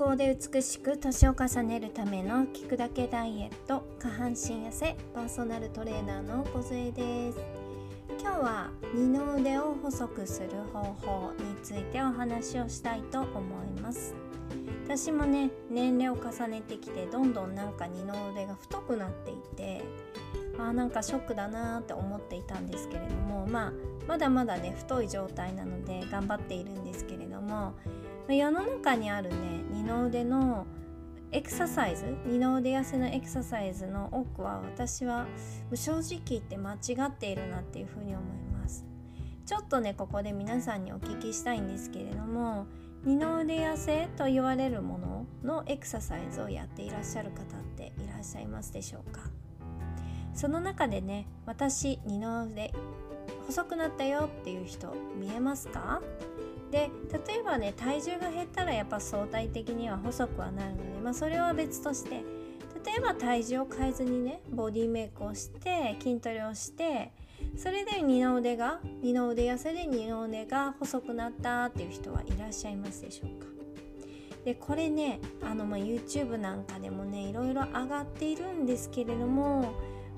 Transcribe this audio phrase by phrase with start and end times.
[0.00, 7.38] 康で美しく年を重ねるための聞くだけダイエット下半身痩せパーソナルトレーナーの小杖です。
[8.18, 13.40] 今日は二の腕を細くする方法についてお話をしたいと思
[13.76, 14.14] います。
[14.86, 19.84] 私もね年齢を重ねてきてどんどんなんか二の腕が太くなっていて
[20.58, 23.72] あなんかショックだなって思っていたんですけれどもまあ
[24.08, 27.74] まだまだね太い状態なので頑張っているんですけれども
[28.28, 29.36] 世の中にあるね
[29.70, 30.66] 二の腕の
[31.32, 35.26] エクササイズ二の腕痩せのエクササイズの多くは私は
[35.74, 38.84] 正直言って間違っているなっていうふうに思います。
[39.46, 42.66] ちょっとねここで皆さんにお聞きしたいんですけれども
[43.04, 47.44] 二の腕痩せと言われるもののエクササイズをやっていらっしゃる方っ
[47.76, 49.22] ていらっしゃいますでしょうか。
[50.34, 52.72] その中でね私二の腕
[53.46, 56.00] 細くなったよっていう人見えますか？
[56.70, 56.90] で
[57.26, 62.22] 例えばね体重が減ったらやっぱ相対的には細くはなるので、まあ、それは別として
[62.84, 67.12] 例えば体重を変えずにねボディメイクをして筋トレをして
[67.56, 73.46] それで二の腕が二の腕痩せで二の腕が細くなったっていう人はいらっしゃいますでしょうか。
[74.44, 79.74] でこれねあの、ま、YouTube なんかでもねいろいろ上がっているんですけれども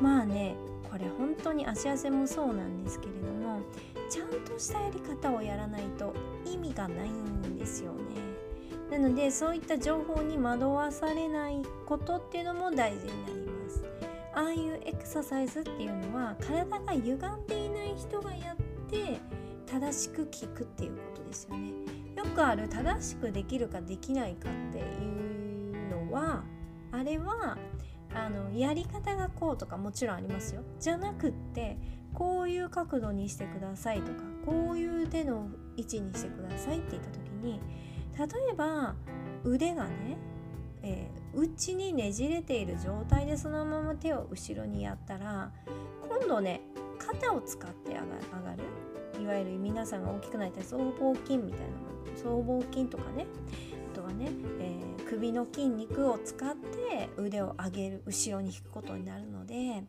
[0.00, 0.54] まあね
[0.90, 3.60] これ本当に足痩せもそうなんですけれども
[4.08, 7.98] ちゃんとしたやり方をやらないと意味がないんですよね。
[8.90, 13.84] なのでそういった情報に惑わされないことっていうのも大事になります。
[14.32, 18.56] ああいうエクササイズっていうのは体が歪んでいない人がやっ
[18.88, 19.20] て
[19.66, 21.72] 正しく効くっていうことですよね。
[22.14, 26.44] よくある正しくできるかできないかっていうのは
[26.92, 27.58] あれは
[28.16, 30.62] あのやり方がこうとかもちろんありますよ。
[30.80, 31.78] じゃなくって
[32.14, 37.60] こういう角度にしてくださいとかこういう手の位置にしてくださいって言った時に
[38.18, 38.94] 例えば
[39.44, 40.16] 腕がね、
[40.82, 45.52] えー、内にねじれている状態でそのまま手を後ろにやったら
[46.08, 46.62] 今度ね
[46.98, 48.64] 肩を使って上がる。
[49.20, 52.16] いわゆる皆さんが大きくなったい僧帽筋みたいなもの。
[52.16, 53.26] 僧帽筋とかね。
[53.96, 54.28] とはね、
[54.60, 59.84] えー首の筋肉を使って腕を上げる後ろに引くことになるので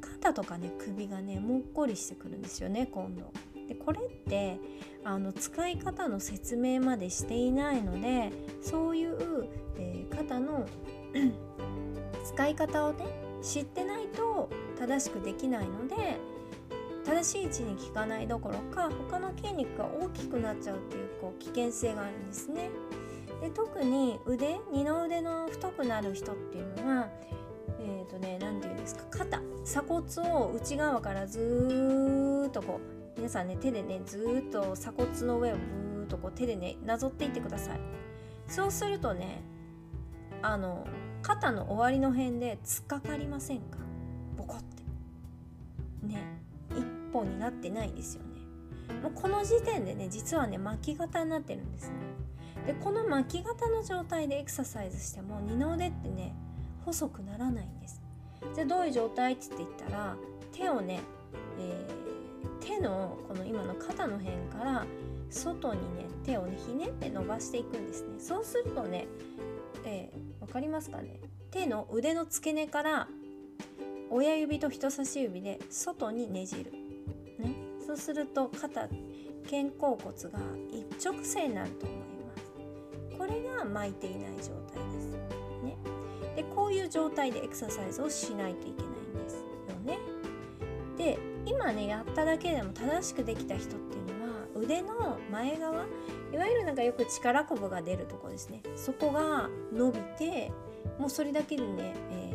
[0.00, 3.30] 肩とかね首がねもっこりしてくるんですよね今度。
[3.68, 4.58] でこれって
[5.04, 8.32] あの使い方の説明までしていないので
[8.62, 9.48] そういう、
[9.78, 10.66] えー、肩の
[12.24, 13.06] 使い方をね
[13.42, 16.18] 知ってないと正しくできないので
[17.06, 22.70] 正しい位置に効かないどころか他の筋肉が大きくなっちゃうっていうこう危険性があるんですね。
[23.44, 27.08] で特に腕二の腕の太くなる人っていうのは
[27.78, 32.80] え、ー、とね何て言うんですか肩鎖骨を内側からずっとこ
[33.16, 37.80] う皆さんね手でねずっと鎖骨の上をブーっとこう手でねなぞっていってください。
[38.48, 39.42] そうするとね
[40.40, 40.86] あの
[41.20, 43.76] 肩の終わりの辺で突っかかりませんか？
[44.38, 44.58] ボコっ
[46.00, 46.06] て。
[46.06, 46.40] ね
[46.70, 48.40] 一本になってないですよね。
[49.02, 52.13] もうこの時点でね実はね巻き型になってるんですね。
[52.66, 56.34] でこの巻き型の状態でエクササイズしても二の腕ってね
[56.84, 58.02] 細くならないんです。
[58.54, 60.16] じゃあどういう状態って言ったら
[60.52, 61.00] 手をね、
[61.58, 64.86] えー、手のこの今の肩の辺から
[65.30, 68.08] 外にね手をねひねって伸ばしていくんですね。
[68.18, 69.06] そうするとね、
[69.84, 71.20] えー、分かりますかね？
[71.50, 73.08] 手の腕の付け根から
[74.10, 76.72] 親指と人差し指で外にねじる、
[77.38, 77.54] ね、
[77.86, 78.90] そうすると肩肩
[79.78, 80.38] 甲骨が
[80.70, 82.13] 一直線になると思います。
[83.24, 85.08] これが巻いていない状態です。
[85.64, 85.78] ね、
[86.36, 89.36] でこういう状態でエクササイズをしないといけないんです
[89.70, 89.98] よね。
[90.98, 95.86] で今ねやっただけでも正しくできた人っていうのは腕の前側
[96.32, 100.52] いわゆるなんかよく力こぶが出るとこですねそこが伸びて
[100.98, 102.32] もうそれだけでね、え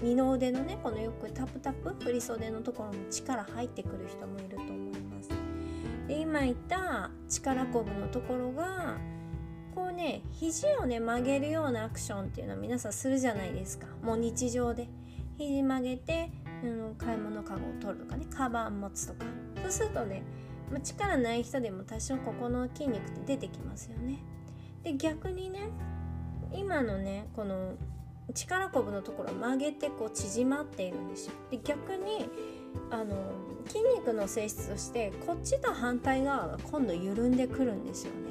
[0.00, 5.30] ー、二の腕のねこのよくタプタプ振り袖のところに力入ってくる人もいると思います。
[6.06, 8.96] で今言った力こぶのところが
[9.98, 13.86] ね肘をね曲げるようなアクションっていうのは皆さんするじゃないですか。
[14.02, 14.88] もう日常で。
[15.36, 16.30] 肘曲げて、
[16.64, 19.26] うん、買い物かごを取るとかねカバン持つとか。
[19.62, 20.22] そうするとね、
[20.70, 24.18] まあ、力ない人でも多少ここの筋肉って出てきますよね。
[24.82, 25.68] で逆にね
[26.52, 27.74] 今のねこの
[28.34, 31.32] 力こぶのところ曲げてこう縮まっているんですよ。
[31.50, 32.28] で逆に
[32.90, 33.16] あの
[33.66, 38.27] 筋肉の性質としてこっちと反対側が今度緩んでくるんですよね。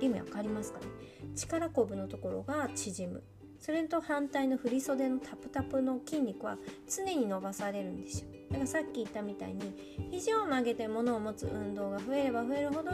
[0.00, 0.86] 意味わかりますかね？
[1.34, 3.22] 力こぶのところが縮む。
[3.58, 8.28] それと反対の振り袖のタプタプの筋肉は常に伸ばされるんですよ。
[8.50, 12.90] だからさっき言ったみたいに肘を曲げて物を持つ運動が増えれば増えるほど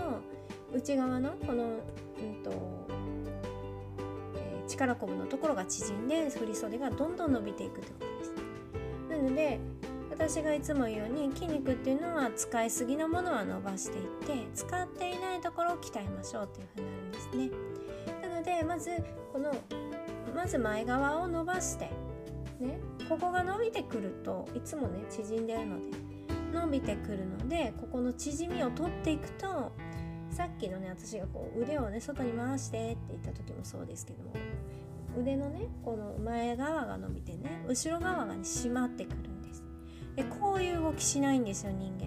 [0.73, 2.53] 内側のこの、うんと、
[4.69, 8.33] 力こぶのところが縮んで振り袖がどんどん伸びていくってことです。
[9.11, 9.59] なので
[10.21, 18.29] 私がいつも言うように筋肉っていうのは使いすぎのものは伸ばしていって使っていないところを鍛えましょうっていうふうになるんですね。
[18.29, 18.91] なのでまず
[19.33, 19.51] この
[20.37, 21.87] まず前側を伸ばして
[22.61, 22.79] ね
[23.09, 25.97] ここが伸びてくるといつもね縮んでるので
[26.53, 29.73] 伸びてくるのでここの縮みを取っていくと
[30.31, 34.33] さっきのね私がこう腕をね外に回してって言った時もそうですけども
[35.19, 39.30] 腕のねこの前側が伸びてね後ろ側がね締まってくる。
[40.17, 42.07] でこういう動きしないんですよ人間。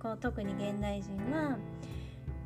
[0.00, 1.56] こう特に現代人は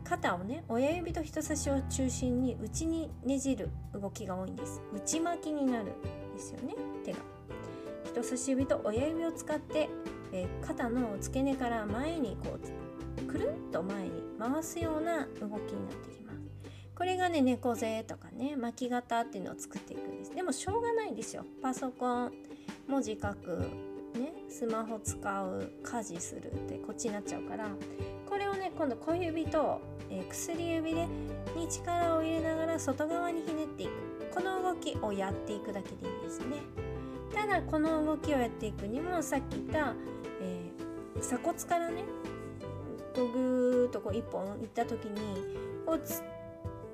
[0.04, 4.82] 肩をね親指と人差しを中心に内にねじる動きが多いんです。
[4.94, 5.86] 内巻きになるん
[6.34, 7.18] ですよね手が。
[8.04, 9.88] 人差し指と親指を使って、
[10.32, 15.58] え、肩の付け根から前にこうくるんと前に回すような動きになっ
[16.06, 16.38] てきます。
[16.94, 20.34] これがね猫背とかね巻き型っていうのを作っていくんです。
[20.34, 21.44] でもしょうがないですよ。
[21.62, 22.32] パソコン
[22.86, 23.68] 文字書く
[24.56, 27.68] スマホ使う家事するってこっちになっちゃうから
[28.26, 31.06] これをね今度小指と、えー、薬指で
[31.54, 33.90] に力を入れながら外側にひねっていく。
[34.34, 36.62] この動きをやっていくだけでいいんですね。
[37.34, 39.94] ただこの動きをやっていくにもさっき言った、
[40.40, 42.04] えー、鎖骨からね
[43.14, 45.20] ぐーっとこう一本いった時に
[45.84, 46.02] こう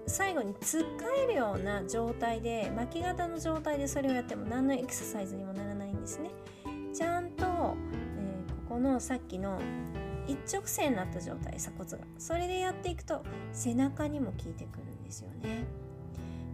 [0.09, 6.31] 最後につっかえるような状態で巻き型の状態でそれをやっても何のエクササイズにもならないんですね、
[8.83, 9.59] のさっきの
[10.27, 11.99] 一直線になった状態鎖骨が。
[12.19, 15.65] それでやっていくと背中にも効いてくるんですよね。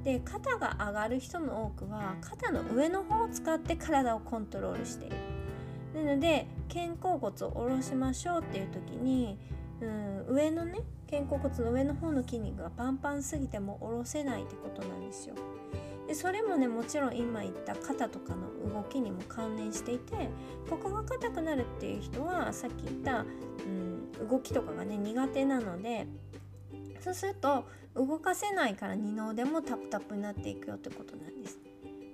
[0.04, 5.16] で肩が上がる人の多くは肩の上の方を使って体をコントロールしている。
[5.94, 9.38] なので肩甲骨を下ろしましょうっていう時に
[9.80, 10.80] うん上のね
[11.10, 15.34] 肩甲骨の上の方の筋肉がパンパンすぎても下ろせないってことなんですよ。
[16.08, 20.30] でそれもねもちろん今言った肩とかの動きにも関連していて
[20.68, 23.26] ここが硬くなるっていう人はさっき言った、
[24.20, 26.06] うん、動きとかがね苦手なので
[27.00, 31.58] そうすると動かせないから二の腕もタプタプになっていくよってことなんです。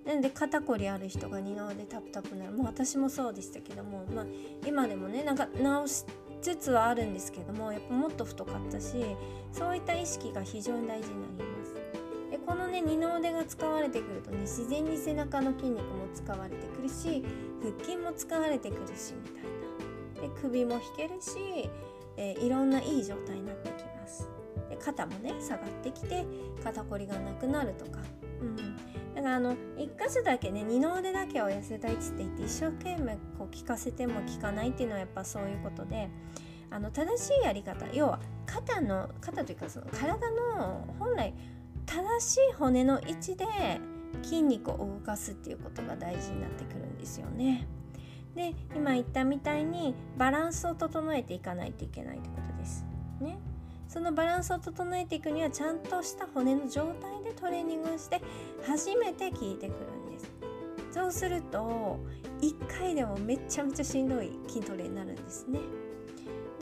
[0.04, 4.26] なんで肩こりある人が二の腕タプタプになるもう私もそうでしたけども、まあ、
[4.66, 6.04] 今でもねなんか直し
[6.42, 9.02] つつはあるんですけどもやっぱもっと太かったし
[9.50, 11.53] そういった意識が非常に大事になります
[12.74, 17.24] ね二の腕が使われてくるとね自然に背中の筋肉も使われてくるし
[17.62, 20.28] 腹筋も使われてくるしみたいな。
[20.28, 21.68] で首も引けるし、
[22.16, 24.28] えー、いろんないい状態になってきます。
[24.68, 26.24] で肩もね下がってきて
[26.62, 28.00] 肩こりがなくなるとか。
[28.40, 28.76] うん。
[29.14, 29.56] だからあの1
[29.96, 36.08] 箇所だけね二の腕だけを痩せたいっつって言って一生懸命こう聞かせても聞かないっていうのはやっぱそういうことで
[36.70, 41.32] あの正しいやり方要は肩の肩というかその体の本来
[41.86, 43.44] 正しい骨の位置で
[44.22, 47.66] 筋肉を動かすっていうことが大事になってくるんですよね。
[48.34, 52.84] で今言ったみたいにバランスを整えていかないといけないってことです。
[53.20, 53.38] ね。
[53.88, 58.20] そのバランスを整えていくにはちゃんとした骨の状態でトレーニングをして
[58.66, 60.32] 初めて効いてくるんです
[60.90, 62.00] そうすると
[62.40, 65.60] 1回でもめちゃめちゃしんどい筋トレになるんですね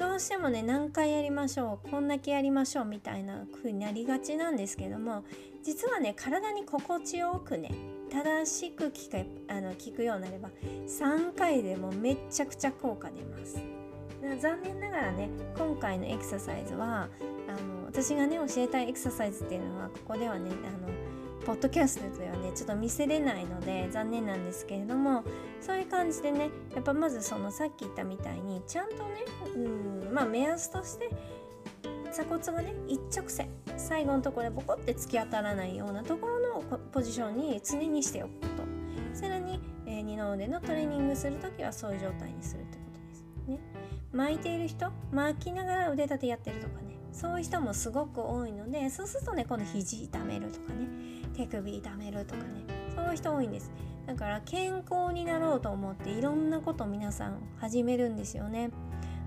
[0.02, 5.25] どうしてもね何回やりましょうこんだけやりましょうみたいな風になりがちなんですけども
[5.62, 7.71] 実はね体に心地よくね
[8.11, 10.50] 正しく聞かあの聞くようになれば
[10.88, 13.62] 3回でもめちゃくちゃ効果出ます。
[14.40, 17.09] 残念ながらね今回のエクササイズは
[17.49, 20.88] あの私がね教えたいエクササイズっていうのはここではねあの
[21.44, 25.25] ポッドキャストではねちょっと見せれないので残念なんですけれども
[25.61, 29.02] そういう感じでねやっぱまずそのさっき言ったみたいにちゃんとね
[29.54, 31.11] うんまあ目安として
[32.11, 38.46] 鎖骨がね一直線最後のところでボコって突き当たらないようなところのポジションに常にしておくこ
[39.12, 43.58] とさらに、えー、二の腕のトレーニングする時はそういう状態にするってことですね。
[44.12, 50.88] 巻いている人巻きながら腕立てやってるとかねそういう人もすごく多いのでそうするとねこの肘痛めるとかね
[51.35, 52.64] 手首痛めるとかね
[52.97, 53.71] そういう人多いんです。
[54.07, 58.71] だから健康になろうと思っていろんなこと皆さん始めるんですよね。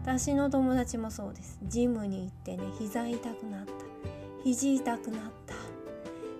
[0.04, 1.58] 私の友達もそうです。
[1.63, 3.72] ジムに行ってね膝痛くなった。
[4.44, 5.56] 肘痛くなった。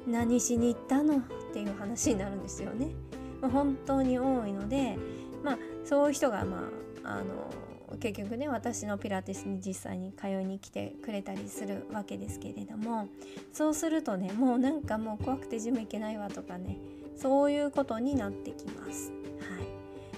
[0.08, 1.18] 何しに行ったの？
[1.18, 1.22] っ
[1.52, 2.90] ていう話になるんですよね、
[3.42, 4.98] まあ、本当に多いので
[5.44, 6.70] まあそういう人がま
[7.04, 7.24] ああの
[7.98, 13.08] 結局ね私のピラティスに実際に通いに来てくれたりするわけですけれども
[13.54, 16.78] そうするとねもうなんかもう怖くてジム行けないわとかね
[17.16, 19.12] そういうことになってきます。
[19.40, 19.62] は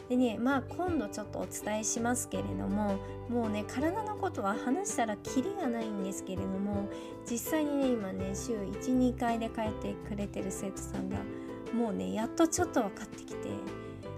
[0.08, 6.90] い、でねまあ今度ちょっとお伝えしますけれどももうね体のことは話したらキリがないんですけれども
[7.30, 11.18] 実際にね今ね週12回で帰ってくれてる生徒さんが
[11.74, 13.50] もうねやっとちょっと分かってきて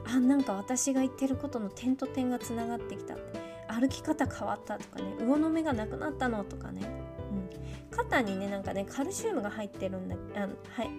[0.06, 3.16] あなんか私が言ってることの点と点がつながってきた。
[3.72, 10.90] 歩き方変わったとかね魚の目がなくなったのとかね、うん、肩にねなんかねカルシウムが入ってるんだあはい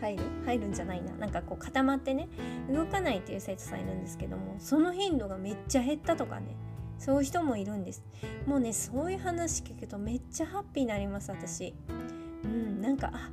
[0.00, 0.22] 入る？
[0.46, 1.12] 入るんじゃないな。
[1.14, 2.28] なんかこう固まってね
[2.70, 6.56] 動かないっていう生徒さんいるんですけどもその頻度がめっちゃ減ったとかね
[6.98, 8.02] そういう人もいるんです。
[8.46, 11.74] もうねそういう話聞くとめっちゃハッピーになります私。
[12.44, 13.30] うんなんかあ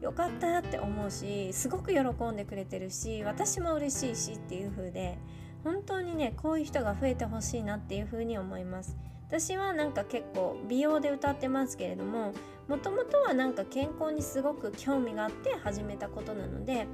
[0.00, 5.18] よかったって思うしすごく喜んでくれてるし私も嬉しいしっていう風で
[5.64, 8.96] 本当にねこういう人が増えてほしいなっていう風に思います。
[9.28, 12.32] 私はなんか結構美容で歌ってますけれども
[12.66, 16.88] もともとはなんか健康にすごく興味があって始めたことなので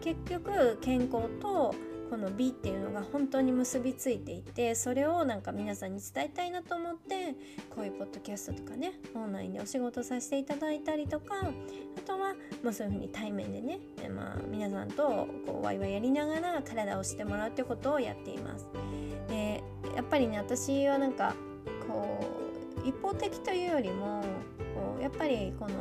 [0.00, 1.74] 結局健康と
[2.10, 7.36] この美っていうのが本当に結びついていてそれをなんか皆さんに伝えたいなと思って
[7.72, 13.78] こういうポッドキャストとかねオンラインでお仕事させていただいたりとかあとは、まあ、そういうふうに対面でね、
[14.12, 18.66] まあ、皆さんとこうワイワイやりながら体をしてもらうってことをやっています。
[19.28, 19.62] で
[19.94, 21.34] やっぱりね私はなんか
[21.86, 22.18] こ
[22.84, 24.22] う一方的というよりも
[24.74, 25.74] こうやっぱりこの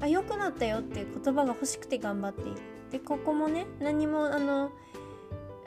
[0.00, 2.52] あ良くなったよっていう言葉が欲しくて頑張っている。
[2.92, 4.70] でここもね何もあの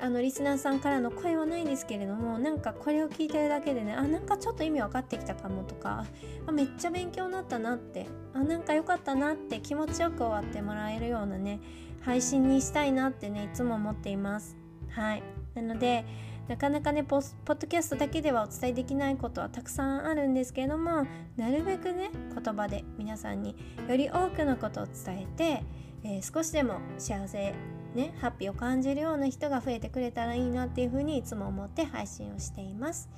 [0.04, 6.06] あのリスナーさんからの声はないんですけれどもなんかこれを聞いてるだけでねあなんかちょっと意味分かってきたかもとか
[6.46, 11.62] あめっちゃ勉強になったなってあなんか良かったなって気持ちよく終わってもらえるようなね
[12.02, 14.58] 配信にしたいなってねいつも思っています。
[14.90, 15.24] はい。
[15.56, 16.04] なので
[16.50, 21.08] なかなかねポッドキャストだけではお伝えできないことはたくさんあるんですけれども
[21.38, 23.56] なるべくね言葉で皆さんに
[23.88, 25.64] より多くのことを伝えて、
[26.04, 27.56] えー、少しでも幸せ
[27.96, 33.10] ね、ハッピーを感じるような人が増えてくれたらいいなっていうふうにいつも思って配信をしています。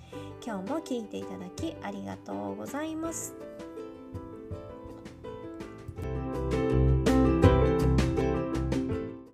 [0.46, 3.34] 今日も聞いていただきありがとうございます。